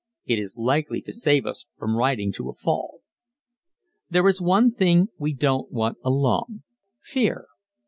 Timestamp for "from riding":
1.77-2.31